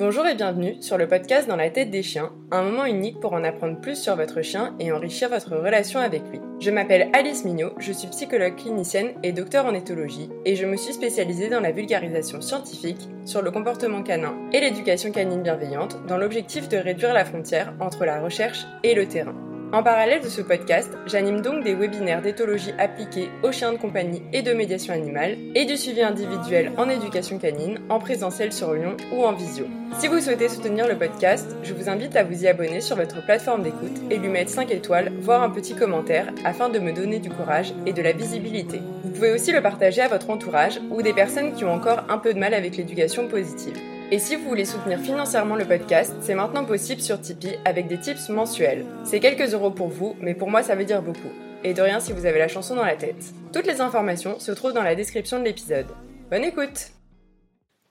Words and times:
Bonjour 0.00 0.26
et 0.26 0.34
bienvenue 0.34 0.76
sur 0.80 0.96
le 0.96 1.06
podcast 1.06 1.46
Dans 1.46 1.56
la 1.56 1.68
tête 1.68 1.90
des 1.90 2.02
chiens, 2.02 2.32
un 2.50 2.62
moment 2.62 2.86
unique 2.86 3.20
pour 3.20 3.34
en 3.34 3.44
apprendre 3.44 3.78
plus 3.78 4.02
sur 4.02 4.16
votre 4.16 4.40
chien 4.40 4.74
et 4.80 4.92
enrichir 4.92 5.28
votre 5.28 5.54
relation 5.54 6.00
avec 6.00 6.22
lui. 6.30 6.40
Je 6.58 6.70
m'appelle 6.70 7.10
Alice 7.12 7.44
Mignot, 7.44 7.74
je 7.76 7.92
suis 7.92 8.08
psychologue 8.08 8.56
clinicienne 8.56 9.12
et 9.22 9.32
docteur 9.32 9.66
en 9.66 9.74
éthologie 9.74 10.30
et 10.46 10.56
je 10.56 10.64
me 10.64 10.78
suis 10.78 10.94
spécialisée 10.94 11.50
dans 11.50 11.60
la 11.60 11.72
vulgarisation 11.72 12.40
scientifique 12.40 13.10
sur 13.26 13.42
le 13.42 13.50
comportement 13.50 14.02
canin 14.02 14.34
et 14.54 14.60
l'éducation 14.60 15.12
canine 15.12 15.42
bienveillante 15.42 15.98
dans 16.08 16.16
l'objectif 16.16 16.70
de 16.70 16.78
réduire 16.78 17.12
la 17.12 17.26
frontière 17.26 17.74
entre 17.78 18.06
la 18.06 18.22
recherche 18.22 18.64
et 18.82 18.94
le 18.94 19.06
terrain. 19.06 19.49
En 19.72 19.84
parallèle 19.84 20.20
de 20.20 20.28
ce 20.28 20.40
podcast, 20.40 20.90
j'anime 21.06 21.42
donc 21.42 21.62
des 21.62 21.74
webinaires 21.74 22.22
d'éthologie 22.22 22.72
appliquée 22.76 23.30
aux 23.44 23.52
chiens 23.52 23.72
de 23.72 23.78
compagnie 23.78 24.20
et 24.32 24.42
de 24.42 24.52
médiation 24.52 24.92
animale 24.92 25.36
et 25.54 25.64
du 25.64 25.76
suivi 25.76 26.02
individuel 26.02 26.72
en 26.76 26.88
éducation 26.88 27.38
canine, 27.38 27.78
en 27.88 28.00
présentiel 28.00 28.52
sur 28.52 28.74
Lyon 28.74 28.96
ou 29.12 29.22
en 29.22 29.32
visio. 29.32 29.66
Si 30.00 30.08
vous 30.08 30.18
souhaitez 30.18 30.48
soutenir 30.48 30.88
le 30.88 30.98
podcast, 30.98 31.54
je 31.62 31.72
vous 31.72 31.88
invite 31.88 32.16
à 32.16 32.24
vous 32.24 32.42
y 32.42 32.48
abonner 32.48 32.80
sur 32.80 32.96
votre 32.96 33.24
plateforme 33.24 33.62
d'écoute 33.62 34.00
et 34.10 34.18
lui 34.18 34.28
mettre 34.28 34.50
5 34.50 34.72
étoiles, 34.72 35.12
voire 35.20 35.44
un 35.44 35.50
petit 35.50 35.76
commentaire 35.76 36.32
afin 36.44 36.68
de 36.68 36.80
me 36.80 36.92
donner 36.92 37.20
du 37.20 37.30
courage 37.30 37.72
et 37.86 37.92
de 37.92 38.02
la 38.02 38.12
visibilité. 38.12 38.80
Vous 39.04 39.10
pouvez 39.10 39.30
aussi 39.30 39.52
le 39.52 39.62
partager 39.62 40.00
à 40.00 40.08
votre 40.08 40.30
entourage 40.30 40.80
ou 40.90 41.00
des 41.00 41.12
personnes 41.12 41.52
qui 41.52 41.64
ont 41.64 41.72
encore 41.72 42.02
un 42.08 42.18
peu 42.18 42.34
de 42.34 42.40
mal 42.40 42.54
avec 42.54 42.76
l'éducation 42.76 43.28
positive. 43.28 43.78
Et 44.12 44.18
si 44.18 44.34
vous 44.34 44.48
voulez 44.48 44.64
soutenir 44.64 44.98
financièrement 44.98 45.54
le 45.54 45.64
podcast, 45.64 46.12
c'est 46.20 46.34
maintenant 46.34 46.64
possible 46.64 47.00
sur 47.00 47.20
Tipeee 47.20 47.60
avec 47.64 47.86
des 47.86 48.00
tips 48.00 48.28
mensuels. 48.28 48.84
C'est 49.04 49.20
quelques 49.20 49.54
euros 49.54 49.70
pour 49.70 49.86
vous, 49.86 50.16
mais 50.20 50.34
pour 50.34 50.50
moi 50.50 50.64
ça 50.64 50.74
veut 50.74 50.84
dire 50.84 51.00
beaucoup. 51.00 51.30
Et 51.62 51.74
de 51.74 51.82
rien 51.82 52.00
si 52.00 52.12
vous 52.12 52.26
avez 52.26 52.40
la 52.40 52.48
chanson 52.48 52.74
dans 52.74 52.84
la 52.84 52.96
tête. 52.96 53.32
Toutes 53.52 53.68
les 53.68 53.80
informations 53.80 54.40
se 54.40 54.50
trouvent 54.50 54.72
dans 54.72 54.82
la 54.82 54.96
description 54.96 55.38
de 55.38 55.44
l'épisode. 55.44 55.86
Bonne 56.28 56.42
écoute 56.42 56.90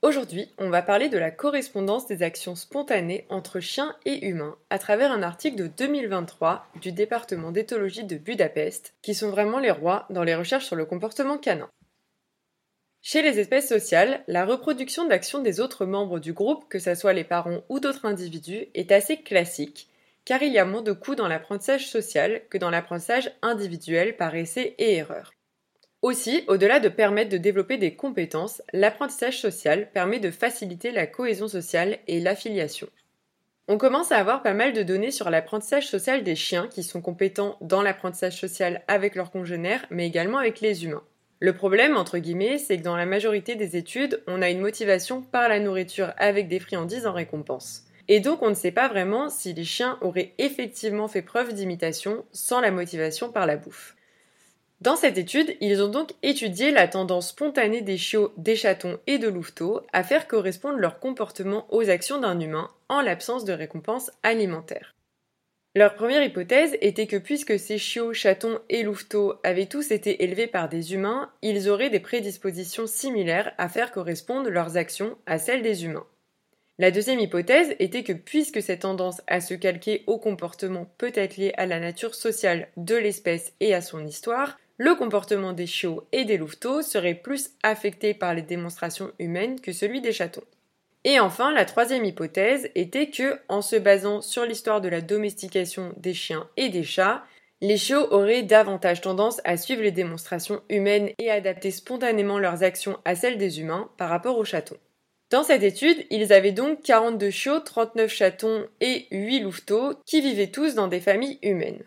Aujourd'hui, 0.01 0.51
on 0.57 0.69
va 0.69 0.81
parler 0.81 1.07
de 1.07 1.17
la 1.17 1.31
correspondance 1.31 2.05
des 2.07 2.21
actions 2.21 2.55
spontanées 2.55 3.25
entre 3.29 3.61
chiens 3.61 3.95
et 4.05 4.27
humains 4.27 4.57
à 4.69 4.77
travers 4.77 5.13
un 5.13 5.23
article 5.23 5.55
de 5.57 5.67
2023 5.67 6.65
du 6.81 6.91
département 6.91 7.51
d'éthologie 7.51 8.03
de 8.03 8.17
Budapest, 8.17 8.93
qui 9.01 9.13
sont 9.13 9.29
vraiment 9.29 9.59
les 9.59 9.71
rois 9.71 10.05
dans 10.09 10.23
les 10.23 10.35
recherches 10.35 10.65
sur 10.65 10.75
le 10.75 10.85
comportement 10.85 11.37
canin. 11.37 11.69
Chez 13.01 13.21
les 13.21 13.39
espèces 13.39 13.69
sociales, 13.69 14.23
la 14.27 14.45
reproduction 14.45 15.05
d'actions 15.07 15.41
des 15.41 15.61
autres 15.61 15.85
membres 15.85 16.19
du 16.19 16.33
groupe, 16.33 16.67
que 16.67 16.79
ce 16.79 16.95
soit 16.95 17.13
les 17.13 17.23
parents 17.23 17.61
ou 17.69 17.79
d'autres 17.79 18.05
individus, 18.05 18.67
est 18.73 18.91
assez 18.91 19.17
classique, 19.17 19.89
car 20.25 20.43
il 20.43 20.51
y 20.51 20.59
a 20.59 20.65
moins 20.65 20.81
de 20.81 20.91
coûts 20.91 21.15
dans 21.15 21.29
l'apprentissage 21.29 21.87
social 21.87 22.41
que 22.49 22.57
dans 22.57 22.69
l'apprentissage 22.69 23.31
individuel 23.41 24.17
par 24.17 24.35
essai 24.35 24.75
et 24.77 24.95
erreur. 24.95 25.31
Aussi, 26.01 26.43
au-delà 26.47 26.79
de 26.79 26.89
permettre 26.89 27.29
de 27.29 27.37
développer 27.37 27.77
des 27.77 27.95
compétences, 27.95 28.61
l'apprentissage 28.73 29.39
social 29.39 29.89
permet 29.91 30.19
de 30.19 30.31
faciliter 30.31 30.91
la 30.91 31.07
cohésion 31.07 31.47
sociale 31.47 31.99
et 32.07 32.19
l'affiliation. 32.19 32.87
On 33.69 33.77
commence 33.77 34.11
à 34.11 34.17
avoir 34.17 34.43
pas 34.43 34.53
mal 34.53 34.73
de 34.73 34.83
données 34.83 35.11
sur 35.11 35.29
l'apprentissage 35.29 35.87
social 35.87 36.23
des 36.23 36.35
chiens 36.35 36.67
qui 36.67 36.83
sont 36.83 37.01
compétents 37.01 37.57
dans 37.61 37.81
l'apprentissage 37.81 38.39
social 38.39 38.83
avec 38.87 39.15
leurs 39.15 39.31
congénères, 39.31 39.85
mais 39.89 40.07
également 40.07 40.37
avec 40.37 40.59
les 40.59 40.85
humains. 40.85 41.03
Le 41.41 41.53
problème, 41.53 41.95
entre 41.95 42.17
guillemets, 42.17 42.57
c'est 42.57 42.77
que 42.77 42.83
dans 42.83 42.97
la 42.97 43.05
majorité 43.05 43.55
des 43.55 43.77
études, 43.77 44.21
on 44.27 44.41
a 44.41 44.49
une 44.49 44.59
motivation 44.59 45.21
par 45.21 45.47
la 45.47 45.61
nourriture 45.61 46.11
avec 46.17 46.49
des 46.49 46.59
friandises 46.59 47.07
en 47.07 47.13
récompense. 47.13 47.85
Et 48.09 48.19
donc 48.19 48.41
on 48.41 48.49
ne 48.49 48.55
sait 48.55 48.71
pas 48.71 48.89
vraiment 48.89 49.29
si 49.29 49.53
les 49.53 49.63
chiens 49.63 49.97
auraient 50.01 50.33
effectivement 50.37 51.07
fait 51.07 51.21
preuve 51.21 51.53
d'imitation 51.53 52.25
sans 52.33 52.59
la 52.59 52.71
motivation 52.71 53.31
par 53.31 53.45
la 53.45 53.55
bouffe. 53.55 53.95
Dans 54.81 54.95
cette 54.95 55.17
étude, 55.17 55.55
ils 55.61 55.81
ont 55.81 55.89
donc 55.89 56.11
étudié 56.23 56.71
la 56.71 56.87
tendance 56.87 57.29
spontanée 57.29 57.81
des 57.81 57.97
chiots, 57.97 58.33
des 58.37 58.55
chatons 58.55 58.97
et 59.07 59.17
de 59.17 59.27
louveteaux 59.27 59.81
à 59.93 60.03
faire 60.03 60.27
correspondre 60.27 60.77
leur 60.77 60.99
comportement 60.99 61.67
aux 61.69 61.89
actions 61.89 62.19
d'un 62.19 62.39
humain 62.39 62.69
en 62.89 63.01
l'absence 63.01 63.45
de 63.45 63.53
récompense 63.53 64.11
alimentaire. 64.23 64.95
Leur 65.79 65.95
première 65.95 66.21
hypothèse 66.21 66.75
était 66.81 67.07
que 67.07 67.15
puisque 67.15 67.57
ces 67.57 67.77
chiots, 67.77 68.11
chatons 68.11 68.59
et 68.67 68.83
louveteaux 68.83 69.35
avaient 69.45 69.67
tous 69.67 69.91
été 69.91 70.25
élevés 70.25 70.45
par 70.45 70.67
des 70.67 70.93
humains, 70.93 71.31
ils 71.41 71.69
auraient 71.69 71.89
des 71.89 72.01
prédispositions 72.01 72.85
similaires 72.85 73.53
à 73.57 73.69
faire 73.69 73.93
correspondre 73.93 74.49
leurs 74.49 74.75
actions 74.75 75.17
à 75.25 75.37
celles 75.37 75.61
des 75.61 75.85
humains. 75.85 76.05
La 76.79 76.91
deuxième 76.91 77.21
hypothèse 77.21 77.77
était 77.79 78.03
que 78.03 78.11
puisque 78.11 78.61
cette 78.61 78.81
tendance 78.81 79.21
à 79.27 79.39
se 79.39 79.53
calquer 79.53 80.03
au 80.05 80.19
comportement 80.19 80.85
peut 80.97 81.13
être 81.15 81.37
liée 81.37 81.53
à 81.55 81.65
la 81.65 81.79
nature 81.79 82.13
sociale 82.13 82.67
de 82.75 82.95
l'espèce 82.95 83.53
et 83.61 83.73
à 83.73 83.79
son 83.79 84.05
histoire, 84.05 84.59
le 84.75 84.95
comportement 84.95 85.53
des 85.53 85.65
chiots 85.65 86.05
et 86.11 86.25
des 86.25 86.35
louveteaux 86.35 86.81
serait 86.81 87.15
plus 87.15 87.51
affecté 87.63 88.13
par 88.13 88.33
les 88.33 88.41
démonstrations 88.41 89.13
humaines 89.17 89.61
que 89.61 89.71
celui 89.71 90.01
des 90.01 90.11
chatons. 90.11 90.43
Et 91.05 91.19
enfin, 91.19 91.53
la 91.53 91.65
troisième 91.65 92.03
hypothèse 92.03 92.69
était 92.75 93.09
que, 93.09 93.39
en 93.47 93.61
se 93.61 93.77
basant 93.77 94.21
sur 94.21 94.45
l'histoire 94.45 94.81
de 94.81 94.89
la 94.89 95.01
domestication 95.01 95.93
des 95.97 96.13
chiens 96.13 96.49
et 96.57 96.69
des 96.69 96.83
chats, 96.83 97.23
les 97.61 97.77
chiots 97.77 98.11
auraient 98.11 98.43
davantage 98.43 99.01
tendance 99.01 99.41
à 99.43 99.57
suivre 99.57 99.81
les 99.81 99.91
démonstrations 99.91 100.61
humaines 100.69 101.11
et 101.17 101.29
adapter 101.29 101.71
spontanément 101.71 102.39
leurs 102.39 102.63
actions 102.63 102.97
à 103.05 103.15
celles 103.15 103.37
des 103.37 103.59
humains 103.59 103.89
par 103.97 104.09
rapport 104.09 104.37
aux 104.37 104.45
chatons. 104.45 104.77
Dans 105.29 105.43
cette 105.43 105.63
étude, 105.63 106.05
ils 106.09 106.33
avaient 106.33 106.51
donc 106.51 106.81
42 106.81 107.29
chiots, 107.29 107.59
39 107.59 108.11
chatons 108.11 108.65
et 108.81 109.07
8 109.11 109.41
louveteaux 109.41 109.93
qui 110.05 110.21
vivaient 110.21 110.47
tous 110.47 110.73
dans 110.73 110.87
des 110.87 111.01
familles 111.01 111.37
humaines. 111.43 111.83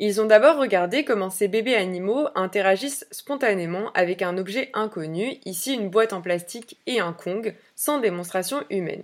Ils 0.00 0.20
ont 0.20 0.26
d'abord 0.26 0.58
regardé 0.58 1.04
comment 1.04 1.30
ces 1.30 1.48
bébés 1.48 1.74
animaux 1.74 2.28
interagissent 2.36 3.06
spontanément 3.10 3.90
avec 3.94 4.22
un 4.22 4.38
objet 4.38 4.70
inconnu, 4.72 5.38
ici 5.44 5.74
une 5.74 5.90
boîte 5.90 6.12
en 6.12 6.20
plastique 6.20 6.78
et 6.86 7.00
un 7.00 7.12
Kong, 7.12 7.54
sans 7.74 7.98
démonstration 7.98 8.62
humaine. 8.70 9.02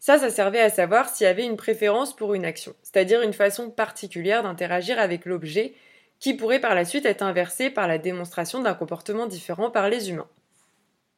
Ça, 0.00 0.18
ça 0.18 0.30
servait 0.30 0.60
à 0.60 0.70
savoir 0.70 1.08
s'il 1.08 1.24
y 1.24 1.30
avait 1.30 1.44
une 1.44 1.56
préférence 1.56 2.14
pour 2.14 2.34
une 2.34 2.44
action, 2.44 2.74
c'est-à-dire 2.82 3.22
une 3.22 3.32
façon 3.32 3.70
particulière 3.70 4.42
d'interagir 4.42 4.98
avec 4.98 5.24
l'objet 5.24 5.72
qui 6.18 6.34
pourrait 6.34 6.60
par 6.60 6.74
la 6.74 6.84
suite 6.84 7.06
être 7.06 7.22
inversée 7.22 7.70
par 7.70 7.86
la 7.86 7.98
démonstration 7.98 8.60
d'un 8.60 8.74
comportement 8.74 9.26
différent 9.26 9.70
par 9.70 9.88
les 9.88 10.10
humains. 10.10 10.28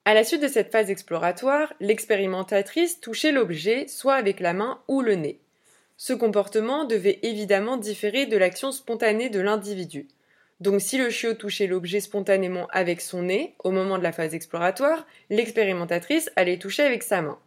À 0.05 0.15
la 0.15 0.25
suite 0.25 0.43
de 0.43 0.49
cette 0.49 0.73
phase 0.73 0.91
exploratoire, 0.91 1.73
l'expérimentatrice 1.81 3.01
touchait 3.01 3.33
l'objet 3.33 3.87
soit 3.87 4.15
avec 4.15 4.41
la 4.41 4.53
main 4.53 4.81
ou 4.89 5.03
le 5.03 5.15
nez. 5.15 5.41
Ce 6.03 6.15
comportement 6.15 6.87
devait 6.87 7.19
évidemment 7.25 7.77
différer 7.77 8.25
de 8.25 8.39
l'action 8.39 8.73
spontanée 8.73 9.29
de 9.29 9.39
l'individu. 9.39 10.09
Donc 10.59 10.81
si 10.81 10.97
le 10.97 11.11
chiot 11.11 11.35
touchait 11.35 11.67
l'objet 11.67 12.01
spontanément 12.01 12.67
avec 12.73 13.03
son 13.03 13.25
nez, 13.25 13.55
au 13.65 13.71
moment 13.71 13.99
de 13.99 14.03
la 14.03 14.11
phase 14.11 14.35
exploratoire, 14.35 15.07
l'expérimentatrice 15.29 16.31
allait 16.37 16.57
toucher 16.57 16.85
avec 16.85 17.03
sa 17.03 17.21
main. 17.21 17.39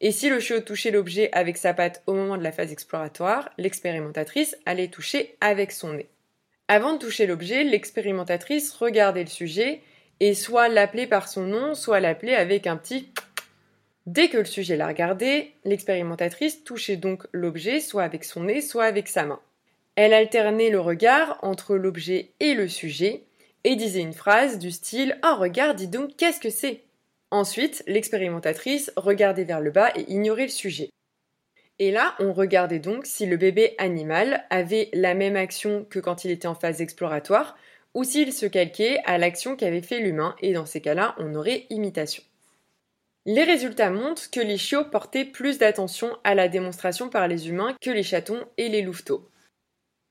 Et 0.00 0.10
si 0.10 0.28
le 0.28 0.40
chiot 0.40 0.58
touchait 0.58 0.90
l'objet 0.90 1.30
avec 1.30 1.56
sa 1.56 1.72
patte 1.72 2.02
au 2.08 2.14
moment 2.14 2.36
de 2.36 2.42
la 2.42 2.50
phase 2.50 2.72
exploratoire, 2.72 3.48
l'expérimentatrice 3.58 4.56
allait 4.66 4.88
toucher 4.88 5.36
avec 5.40 5.70
son 5.70 5.92
nez. 5.92 6.08
Avant 6.66 6.94
de 6.94 6.98
toucher 6.98 7.28
l'objet, 7.28 7.62
l'expérimentatrice 7.62 8.72
regardait 8.72 9.22
le 9.22 9.30
sujet 9.30 9.82
et 10.18 10.34
soit 10.34 10.66
l'appelait 10.68 11.06
par 11.06 11.28
son 11.28 11.44
nom, 11.44 11.76
soit 11.76 12.00
l'appelait 12.00 12.34
avec 12.34 12.66
un 12.66 12.76
petit 12.76 13.08
Dès 14.06 14.28
que 14.28 14.38
le 14.38 14.44
sujet 14.44 14.76
l'a 14.76 14.86
regardé, 14.86 15.52
l'expérimentatrice 15.64 16.64
touchait 16.64 16.96
donc 16.96 17.26
l'objet 17.32 17.80
soit 17.80 18.02
avec 18.02 18.24
son 18.24 18.44
nez, 18.44 18.60
soit 18.60 18.84
avec 18.84 19.08
sa 19.08 19.24
main. 19.24 19.40
Elle 19.94 20.14
alternait 20.14 20.70
le 20.70 20.80
regard 20.80 21.38
entre 21.42 21.76
l'objet 21.76 22.30
et 22.40 22.54
le 22.54 22.68
sujet 22.68 23.24
et 23.64 23.76
disait 23.76 24.00
une 24.00 24.14
phrase 24.14 24.58
du 24.58 24.70
style 24.70 25.18
Ah, 25.22 25.34
regarde, 25.34 25.76
dis 25.76 25.88
donc, 25.88 26.16
qu'est-ce 26.16 26.40
que 26.40 26.50
c'est? 26.50 26.80
Ensuite, 27.30 27.84
l'expérimentatrice 27.86 28.90
regardait 28.96 29.44
vers 29.44 29.60
le 29.60 29.70
bas 29.70 29.92
et 29.94 30.10
ignorait 30.10 30.44
le 30.44 30.48
sujet. 30.48 30.90
Et 31.78 31.90
là, 31.90 32.14
on 32.18 32.32
regardait 32.32 32.78
donc 32.78 33.06
si 33.06 33.26
le 33.26 33.36
bébé 33.36 33.74
animal 33.78 34.44
avait 34.50 34.88
la 34.92 35.14
même 35.14 35.36
action 35.36 35.86
que 35.88 35.98
quand 35.98 36.24
il 36.24 36.30
était 36.30 36.48
en 36.48 36.54
phase 36.54 36.80
exploratoire, 36.80 37.56
ou 37.94 38.04
s'il 38.04 38.32
se 38.32 38.46
calquait 38.46 38.98
à 39.04 39.18
l'action 39.18 39.56
qu'avait 39.56 39.82
fait 39.82 40.00
l'humain, 40.00 40.36
et 40.40 40.52
dans 40.52 40.66
ces 40.66 40.80
cas-là, 40.80 41.14
on 41.18 41.34
aurait 41.34 41.66
imitation. 41.70 42.22
Les 43.32 43.44
résultats 43.44 43.90
montrent 43.90 44.28
que 44.28 44.40
les 44.40 44.56
chiots 44.56 44.86
portaient 44.86 45.24
plus 45.24 45.58
d'attention 45.58 46.18
à 46.24 46.34
la 46.34 46.48
démonstration 46.48 47.08
par 47.08 47.28
les 47.28 47.48
humains 47.48 47.76
que 47.80 47.90
les 47.90 48.02
chatons 48.02 48.44
et 48.56 48.68
les 48.68 48.82
louveteaux. 48.82 49.30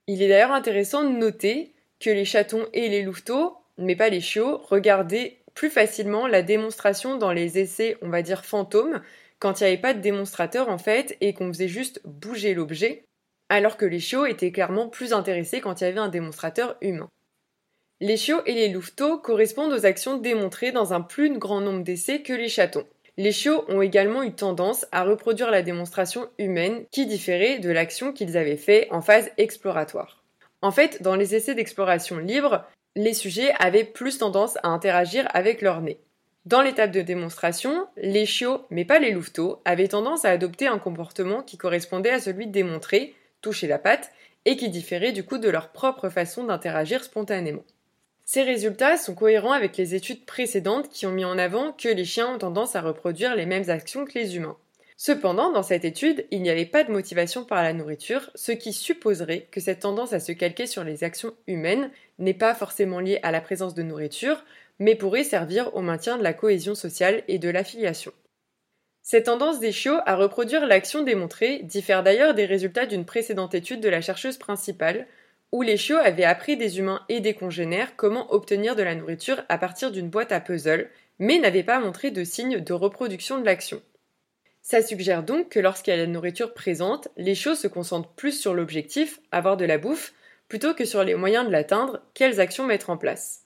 Il 0.07 0.21
est 0.21 0.29
d'ailleurs 0.29 0.53
intéressant 0.53 1.03
de 1.03 1.17
noter 1.17 1.73
que 1.99 2.09
les 2.09 2.23
chatons 2.23 2.65
et 2.71 2.87
les 2.87 3.01
louveteaux, 3.01 3.57
mais 3.77 3.97
pas 3.97 4.07
les 4.07 4.21
chiots, 4.21 4.59
regardaient 4.59 5.39
plus 5.53 5.69
facilement 5.69 6.27
la 6.27 6.43
démonstration 6.43 7.17
dans 7.17 7.33
les 7.33 7.59
essais, 7.59 7.97
on 8.01 8.07
va 8.07 8.21
dire 8.21 8.45
fantômes, 8.45 9.01
quand 9.39 9.59
il 9.59 9.65
n'y 9.65 9.71
avait 9.71 9.81
pas 9.81 9.93
de 9.93 9.99
démonstrateur 9.99 10.69
en 10.69 10.77
fait 10.77 11.17
et 11.19 11.33
qu'on 11.33 11.49
faisait 11.49 11.67
juste 11.67 11.99
bouger 12.05 12.53
l'objet, 12.53 13.03
alors 13.49 13.75
que 13.75 13.85
les 13.85 13.99
chiots 13.99 14.27
étaient 14.27 14.53
clairement 14.53 14.87
plus 14.87 15.11
intéressés 15.11 15.59
quand 15.59 15.81
il 15.81 15.83
y 15.83 15.87
avait 15.87 15.99
un 15.99 16.07
démonstrateur 16.07 16.77
humain. 16.79 17.09
Les 17.99 18.15
chiots 18.15 18.45
et 18.45 18.53
les 18.53 18.69
louveteaux 18.69 19.17
correspondent 19.17 19.73
aux 19.73 19.85
actions 19.85 20.15
démontrées 20.15 20.71
dans 20.71 20.93
un 20.93 21.01
plus 21.01 21.37
grand 21.37 21.59
nombre 21.59 21.83
d'essais 21.83 22.21
que 22.21 22.31
les 22.31 22.47
chatons. 22.47 22.87
Les 23.19 23.33
chiots 23.33 23.65
ont 23.67 23.81
également 23.81 24.23
eu 24.23 24.31
tendance 24.31 24.85
à 24.93 25.03
reproduire 25.03 25.51
la 25.51 25.61
démonstration 25.61 26.29
humaine 26.37 26.85
qui 26.89 27.05
différait 27.05 27.59
de 27.59 27.69
l'action 27.69 28.13
qu'ils 28.13 28.37
avaient 28.37 28.55
fait 28.55 28.87
en 28.91 29.01
phase 29.01 29.29
exploratoire. 29.35 30.23
En 30.61 30.71
fait, 30.71 31.03
dans 31.03 31.17
les 31.17 31.35
essais 31.35 31.53
d'exploration 31.53 32.17
libre, 32.17 32.63
les 32.95 33.13
sujets 33.13 33.51
avaient 33.59 33.83
plus 33.83 34.19
tendance 34.19 34.55
à 34.63 34.69
interagir 34.69 35.27
avec 35.33 35.61
leur 35.61 35.81
nez. 35.81 35.99
Dans 36.45 36.61
l'étape 36.61 36.91
de 36.91 37.01
démonstration, 37.01 37.87
les 37.97 38.25
chiots, 38.25 38.65
mais 38.69 38.85
pas 38.85 38.99
les 38.99 39.11
louveteaux, 39.11 39.61
avaient 39.65 39.89
tendance 39.89 40.23
à 40.23 40.29
adopter 40.29 40.67
un 40.67 40.79
comportement 40.79 41.43
qui 41.43 41.57
correspondait 41.57 42.11
à 42.11 42.21
celui 42.21 42.47
de 42.47 42.53
démontrer, 42.53 43.15
toucher 43.41 43.67
la 43.67 43.79
patte, 43.79 44.11
et 44.45 44.55
qui 44.55 44.69
différait 44.69 45.11
du 45.11 45.25
coup 45.25 45.39
de 45.39 45.49
leur 45.49 45.73
propre 45.73 46.07
façon 46.07 46.45
d'interagir 46.45 47.03
spontanément. 47.03 47.65
Ces 48.31 48.43
résultats 48.43 48.95
sont 48.95 49.15
cohérents 49.15 49.53
avec 49.53 49.75
les 49.75 49.95
études 49.95 50.23
précédentes 50.23 50.89
qui 50.89 51.07
ont 51.07 51.11
mis 51.11 51.25
en 51.25 51.39
avant 51.39 51.71
que 51.71 51.89
les 51.89 52.05
chiens 52.05 52.35
ont 52.35 52.37
tendance 52.37 52.75
à 52.75 52.81
reproduire 52.81 53.35
les 53.35 53.47
mêmes 53.47 53.71
actions 53.71 54.05
que 54.05 54.19
les 54.19 54.35
humains. 54.35 54.55
Cependant, 54.97 55.51
dans 55.51 55.63
cette 55.63 55.83
étude, 55.83 56.27
il 56.29 56.43
n'y 56.43 56.51
avait 56.51 56.67
pas 56.67 56.83
de 56.83 56.91
motivation 56.91 57.43
par 57.43 57.63
la 57.63 57.73
nourriture, 57.73 58.29
ce 58.35 58.51
qui 58.51 58.71
supposerait 58.71 59.47
que 59.49 59.59
cette 59.59 59.79
tendance 59.79 60.13
à 60.13 60.19
se 60.19 60.31
calquer 60.31 60.67
sur 60.67 60.83
les 60.83 61.03
actions 61.03 61.33
humaines 61.47 61.89
n'est 62.19 62.35
pas 62.35 62.53
forcément 62.53 62.99
liée 62.99 63.19
à 63.23 63.31
la 63.31 63.41
présence 63.41 63.73
de 63.73 63.81
nourriture, 63.81 64.45
mais 64.77 64.93
pourrait 64.93 65.23
servir 65.23 65.75
au 65.75 65.81
maintien 65.81 66.19
de 66.19 66.23
la 66.23 66.33
cohésion 66.33 66.75
sociale 66.75 67.23
et 67.27 67.39
de 67.39 67.49
l'affiliation. 67.49 68.11
Cette 69.01 69.25
tendance 69.25 69.59
des 69.59 69.71
chiots 69.71 70.01
à 70.05 70.15
reproduire 70.15 70.67
l'action 70.67 71.01
démontrée 71.01 71.63
diffère 71.63 72.03
d'ailleurs 72.03 72.35
des 72.35 72.45
résultats 72.45 72.85
d'une 72.85 73.05
précédente 73.05 73.55
étude 73.55 73.81
de 73.81 73.89
la 73.89 74.01
chercheuse 74.01 74.37
principale, 74.37 75.07
où 75.51 75.61
les 75.61 75.77
chiots 75.77 75.97
avaient 75.97 76.23
appris 76.23 76.57
des 76.57 76.79
humains 76.79 77.03
et 77.09 77.19
des 77.19 77.33
congénères 77.33 77.95
comment 77.95 78.31
obtenir 78.33 78.75
de 78.75 78.83
la 78.83 78.95
nourriture 78.95 79.43
à 79.49 79.57
partir 79.57 79.91
d'une 79.91 80.09
boîte 80.09 80.31
à 80.31 80.39
puzzle, 80.39 80.89
mais 81.17 81.39
n'avaient 81.39 81.63
pas 81.63 81.79
montré 81.79 82.11
de 82.11 82.23
signes 82.23 82.59
de 82.59 82.73
reproduction 82.73 83.39
de 83.39 83.45
l'action. 83.45 83.81
Ça 84.61 84.81
suggère 84.81 85.23
donc 85.23 85.49
que 85.49 85.59
lorsqu'il 85.59 85.91
y 85.91 85.97
a 85.97 85.99
la 85.99 86.05
nourriture 86.05 86.53
présente, 86.53 87.07
les 87.17 87.33
chiots 87.33 87.55
se 87.55 87.67
concentrent 87.67 88.11
plus 88.11 88.39
sur 88.39 88.53
l'objectif, 88.53 89.19
avoir 89.31 89.57
de 89.57 89.65
la 89.65 89.77
bouffe, 89.77 90.13
plutôt 90.47 90.73
que 90.73 90.85
sur 90.85 91.03
les 91.03 91.15
moyens 91.15 91.45
de 91.45 91.51
l'atteindre, 91.51 92.01
quelles 92.13 92.39
actions 92.39 92.65
mettre 92.65 92.89
en 92.89 92.97
place. 92.97 93.43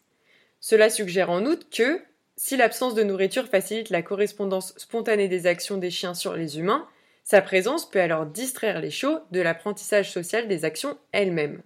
Cela 0.59 0.89
suggère 0.89 1.29
en 1.29 1.45
outre 1.45 1.69
que, 1.69 2.01
si 2.35 2.57
l'absence 2.57 2.95
de 2.95 3.03
nourriture 3.03 3.47
facilite 3.47 3.89
la 3.89 4.01
correspondance 4.01 4.73
spontanée 4.77 5.27
des 5.27 5.45
actions 5.47 5.77
des 5.77 5.91
chiens 5.91 6.13
sur 6.13 6.35
les 6.35 6.59
humains, 6.59 6.87
sa 7.23 7.41
présence 7.41 7.89
peut 7.89 8.01
alors 8.01 8.25
distraire 8.25 8.81
les 8.81 8.91
chiots 8.91 9.19
de 9.31 9.41
l'apprentissage 9.41 10.11
social 10.11 10.47
des 10.47 10.65
actions 10.65 10.97
elles-mêmes. 11.11 11.61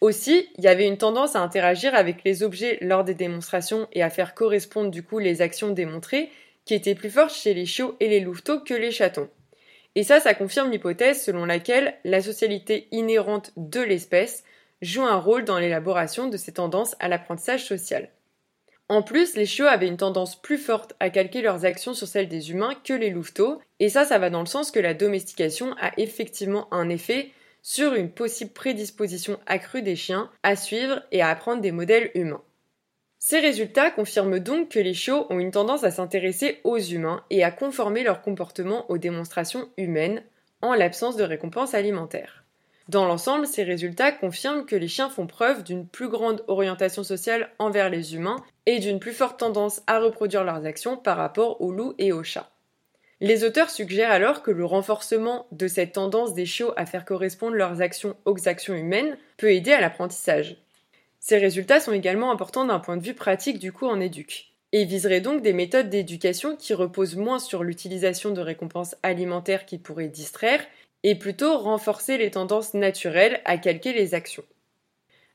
Aussi, 0.00 0.48
il 0.56 0.64
y 0.64 0.68
avait 0.68 0.86
une 0.86 0.98
tendance 0.98 1.34
à 1.34 1.40
interagir 1.40 1.94
avec 1.94 2.22
les 2.24 2.42
objets 2.42 2.78
lors 2.80 3.02
des 3.02 3.14
démonstrations 3.14 3.88
et 3.92 4.02
à 4.02 4.10
faire 4.10 4.34
correspondre 4.34 4.90
du 4.90 5.02
coup 5.02 5.18
les 5.18 5.42
actions 5.42 5.70
démontrées 5.70 6.30
qui 6.64 6.74
étaient 6.74 6.94
plus 6.94 7.10
fortes 7.10 7.34
chez 7.34 7.54
les 7.54 7.66
chiots 7.66 7.96
et 7.98 8.08
les 8.08 8.20
louveteaux 8.20 8.60
que 8.60 8.74
les 8.74 8.92
chatons. 8.92 9.28
Et 9.94 10.04
ça, 10.04 10.20
ça 10.20 10.34
confirme 10.34 10.70
l'hypothèse 10.70 11.24
selon 11.24 11.44
laquelle 11.44 11.94
la 12.04 12.22
socialité 12.22 12.86
inhérente 12.92 13.52
de 13.56 13.80
l'espèce 13.80 14.44
joue 14.82 15.02
un 15.02 15.16
rôle 15.16 15.44
dans 15.44 15.58
l'élaboration 15.58 16.28
de 16.28 16.36
ces 16.36 16.52
tendances 16.52 16.94
à 17.00 17.08
l'apprentissage 17.08 17.64
social. 17.64 18.08
En 18.88 19.02
plus, 19.02 19.34
les 19.34 19.46
chiots 19.46 19.66
avaient 19.66 19.88
une 19.88 19.96
tendance 19.96 20.40
plus 20.40 20.56
forte 20.56 20.94
à 21.00 21.10
calquer 21.10 21.42
leurs 21.42 21.64
actions 21.64 21.92
sur 21.92 22.06
celles 22.06 22.28
des 22.28 22.52
humains 22.52 22.74
que 22.84 22.94
les 22.94 23.10
louveteaux, 23.10 23.60
et 23.80 23.88
ça, 23.88 24.04
ça 24.04 24.18
va 24.18 24.30
dans 24.30 24.40
le 24.40 24.46
sens 24.46 24.70
que 24.70 24.80
la 24.80 24.94
domestication 24.94 25.74
a 25.80 25.90
effectivement 25.98 26.72
un 26.72 26.88
effet 26.88 27.30
sur 27.62 27.94
une 27.94 28.10
possible 28.10 28.52
prédisposition 28.52 29.38
accrue 29.46 29.82
des 29.82 29.96
chiens 29.96 30.30
à 30.42 30.56
suivre 30.56 31.02
et 31.12 31.22
à 31.22 31.28
apprendre 31.28 31.60
des 31.60 31.72
modèles 31.72 32.10
humains. 32.14 32.42
Ces 33.18 33.40
résultats 33.40 33.90
confirment 33.90 34.38
donc 34.38 34.68
que 34.70 34.78
les 34.78 34.94
chiots 34.94 35.26
ont 35.30 35.40
une 35.40 35.50
tendance 35.50 35.84
à 35.84 35.90
s'intéresser 35.90 36.60
aux 36.64 36.78
humains 36.78 37.24
et 37.30 37.42
à 37.42 37.50
conformer 37.50 38.04
leur 38.04 38.22
comportement 38.22 38.88
aux 38.90 38.98
démonstrations 38.98 39.68
humaines 39.76 40.22
en 40.62 40.74
l'absence 40.74 41.16
de 41.16 41.24
récompenses 41.24 41.74
alimentaires. 41.74 42.44
Dans 42.88 43.04
l'ensemble, 43.04 43.46
ces 43.46 43.64
résultats 43.64 44.12
confirment 44.12 44.64
que 44.64 44.76
les 44.76 44.88
chiens 44.88 45.10
font 45.10 45.26
preuve 45.26 45.62
d'une 45.62 45.86
plus 45.86 46.08
grande 46.08 46.42
orientation 46.48 47.02
sociale 47.04 47.50
envers 47.58 47.90
les 47.90 48.14
humains 48.14 48.42
et 48.64 48.78
d'une 48.78 48.98
plus 48.98 49.12
forte 49.12 49.40
tendance 49.40 49.82
à 49.86 49.98
reproduire 49.98 50.44
leurs 50.44 50.64
actions 50.64 50.96
par 50.96 51.18
rapport 51.18 51.60
aux 51.60 51.70
loups 51.70 51.94
et 51.98 52.12
aux 52.12 52.24
chats. 52.24 52.50
Les 53.20 53.42
auteurs 53.42 53.70
suggèrent 53.70 54.12
alors 54.12 54.42
que 54.42 54.52
le 54.52 54.64
renforcement 54.64 55.46
de 55.50 55.66
cette 55.66 55.92
tendance 55.92 56.34
des 56.34 56.46
chiots 56.46 56.72
à 56.76 56.86
faire 56.86 57.04
correspondre 57.04 57.56
leurs 57.56 57.80
actions 57.80 58.16
aux 58.24 58.48
actions 58.48 58.74
humaines 58.74 59.16
peut 59.36 59.52
aider 59.52 59.72
à 59.72 59.80
l'apprentissage. 59.80 60.56
Ces 61.18 61.38
résultats 61.38 61.80
sont 61.80 61.92
également 61.92 62.30
importants 62.30 62.64
d'un 62.64 62.78
point 62.78 62.96
de 62.96 63.02
vue 63.02 63.14
pratique 63.14 63.58
du 63.58 63.72
coup 63.72 63.86
en 63.86 64.00
éduc 64.00 64.52
et 64.72 64.84
viseraient 64.84 65.20
donc 65.20 65.42
des 65.42 65.52
méthodes 65.52 65.88
d'éducation 65.88 66.54
qui 66.54 66.74
reposent 66.74 67.16
moins 67.16 67.38
sur 67.38 67.64
l'utilisation 67.64 68.30
de 68.30 68.40
récompenses 68.40 68.94
alimentaires 69.02 69.66
qui 69.66 69.78
pourraient 69.78 70.08
distraire 70.08 70.60
et 71.02 71.16
plutôt 71.16 71.58
renforcer 71.58 72.18
les 72.18 72.30
tendances 72.30 72.74
naturelles 72.74 73.40
à 73.44 73.56
calquer 73.56 73.92
les 73.92 74.14
actions. 74.14 74.44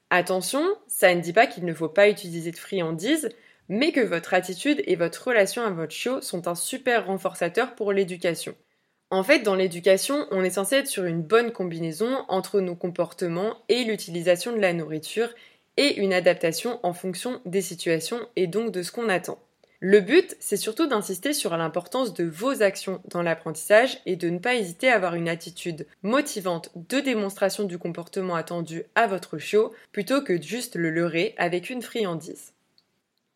Attention, 0.09 0.63
ça 0.87 1.13
ne 1.15 1.21
dit 1.21 1.33
pas 1.33 1.47
qu'il 1.47 1.65
ne 1.65 1.73
faut 1.73 1.89
pas 1.89 2.09
utiliser 2.09 2.51
de 2.51 2.57
friandises, 2.57 3.29
mais 3.69 3.91
que 3.91 4.01
votre 4.01 4.33
attitude 4.33 4.81
et 4.85 4.95
votre 4.95 5.27
relation 5.27 5.63
à 5.63 5.69
votre 5.69 5.93
chiot 5.93 6.21
sont 6.21 6.47
un 6.47 6.55
super 6.55 7.07
renforçateur 7.07 7.75
pour 7.75 7.93
l'éducation. 7.93 8.55
En 9.09 9.23
fait, 9.23 9.39
dans 9.39 9.55
l'éducation, 9.55 10.25
on 10.31 10.43
est 10.43 10.49
censé 10.49 10.77
être 10.77 10.87
sur 10.87 11.05
une 11.05 11.21
bonne 11.21 11.51
combinaison 11.51 12.25
entre 12.29 12.59
nos 12.61 12.75
comportements 12.75 13.57
et 13.69 13.83
l'utilisation 13.83 14.53
de 14.53 14.59
la 14.59 14.73
nourriture 14.73 15.29
et 15.77 15.97
une 15.97 16.13
adaptation 16.13 16.79
en 16.83 16.93
fonction 16.93 17.39
des 17.45 17.61
situations 17.61 18.19
et 18.35 18.47
donc 18.47 18.71
de 18.71 18.81
ce 18.81 18.91
qu'on 18.91 19.09
attend. 19.09 19.39
Le 19.85 19.99
but, 19.99 20.35
c'est 20.39 20.55
surtout 20.55 20.87
d'insister 20.87 21.33
sur 21.33 21.57
l'importance 21.57 22.13
de 22.13 22.23
vos 22.23 22.63
actions 22.63 23.01
dans 23.09 23.21
l'apprentissage 23.21 23.99
et 24.05 24.15
de 24.15 24.29
ne 24.29 24.39
pas 24.39 24.55
hésiter 24.55 24.89
à 24.89 24.95
avoir 24.95 25.15
une 25.15 25.27
attitude 25.27 25.85
motivante 26.03 26.71
de 26.75 27.01
démonstration 27.01 27.65
du 27.65 27.77
comportement 27.77 28.35
attendu 28.35 28.83
à 28.95 29.07
votre 29.07 29.37
chiot 29.37 29.73
plutôt 29.91 30.21
que 30.21 30.41
juste 30.41 30.77
le 30.77 30.89
leurrer 30.89 31.35
avec 31.37 31.69
une 31.69 31.81
friandise. 31.81 32.53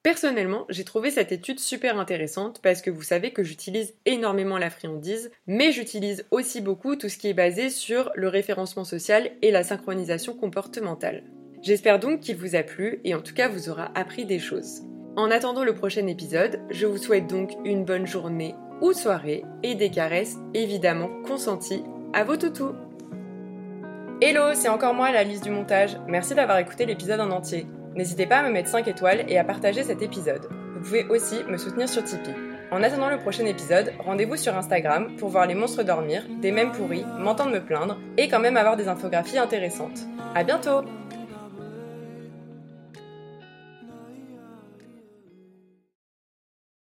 Personnellement, 0.07 0.65
j'ai 0.69 0.85
trouvé 0.85 1.11
cette 1.11 1.33
étude 1.33 1.59
super 1.59 1.99
intéressante 1.99 2.61
parce 2.63 2.81
que 2.81 2.89
vous 2.89 3.01
savez 3.01 3.31
que 3.31 3.43
j'utilise 3.43 3.93
énormément 4.05 4.57
la 4.57 4.69
friandise, 4.69 5.31
mais 5.47 5.73
j'utilise 5.73 6.25
aussi 6.31 6.61
beaucoup 6.61 6.95
tout 6.95 7.09
ce 7.09 7.17
qui 7.17 7.27
est 7.27 7.33
basé 7.33 7.69
sur 7.69 8.09
le 8.15 8.29
référencement 8.29 8.85
social 8.85 9.29
et 9.41 9.51
la 9.51 9.65
synchronisation 9.65 10.33
comportementale. 10.33 11.23
J'espère 11.61 11.99
donc 11.99 12.21
qu'il 12.21 12.37
vous 12.37 12.55
a 12.55 12.63
plu 12.63 13.01
et 13.03 13.15
en 13.15 13.21
tout 13.21 13.33
cas 13.33 13.49
vous 13.49 13.67
aura 13.67 13.91
appris 13.95 14.23
des 14.23 14.39
choses. 14.39 14.83
En 15.17 15.29
attendant 15.29 15.65
le 15.65 15.75
prochain 15.75 16.07
épisode, 16.07 16.61
je 16.69 16.85
vous 16.85 16.97
souhaite 16.97 17.27
donc 17.27 17.51
une 17.65 17.83
bonne 17.83 18.07
journée 18.07 18.55
ou 18.79 18.93
soirée 18.93 19.43
et 19.61 19.75
des 19.75 19.91
caresses 19.91 20.37
évidemment 20.53 21.09
consenties 21.23 21.83
à 22.13 22.23
vos 22.23 22.37
toutous. 22.37 22.75
Hello, 24.21 24.53
c'est 24.53 24.69
encore 24.69 24.93
moi 24.93 25.11
la 25.11 25.25
liste 25.25 25.43
du 25.43 25.51
montage. 25.51 25.97
Merci 26.07 26.33
d'avoir 26.33 26.59
écouté 26.59 26.85
l'épisode 26.85 27.19
en 27.19 27.31
entier. 27.31 27.67
N'hésitez 27.97 28.27
pas 28.27 28.37
à 28.37 28.43
me 28.43 28.51
mettre 28.51 28.69
5 28.69 28.87
étoiles 28.87 29.25
et 29.27 29.39
à 29.39 29.43
partager 29.43 29.83
cet 29.83 30.03
épisode. 30.03 30.47
Vous 30.75 30.81
pouvez 30.81 31.05
aussi 31.07 31.43
me 31.49 31.57
soutenir 31.57 31.89
sur 31.89 32.03
Tipeee. 32.03 32.35
En 32.69 32.83
attendant 32.83 33.09
le 33.09 33.17
prochain 33.17 33.45
épisode, 33.45 33.91
rendez-vous 34.05 34.35
sur 34.35 34.55
Instagram 34.55 35.15
pour 35.17 35.29
voir 35.29 35.47
les 35.47 35.55
monstres 35.55 35.81
dormir, 35.81 36.21
des 36.39 36.51
mèmes 36.51 36.71
pourris, 36.71 37.05
m'entendre 37.17 37.51
me 37.53 37.59
plaindre 37.59 37.97
et 38.17 38.27
quand 38.27 38.39
même 38.39 38.55
avoir 38.55 38.77
des 38.77 38.87
infographies 38.87 39.39
intéressantes. 39.39 40.05
À 40.35 40.43
bientôt! 40.43 40.83